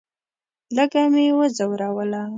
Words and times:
لږه 0.75 1.03
مې 1.13 1.25
وځوروله. 1.37 2.21